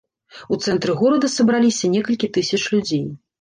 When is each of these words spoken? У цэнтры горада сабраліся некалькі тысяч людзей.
У 0.55 0.57
цэнтры 0.67 0.95
горада 1.01 1.29
сабраліся 1.33 1.93
некалькі 1.97 2.31
тысяч 2.39 2.61
людзей. 2.73 3.07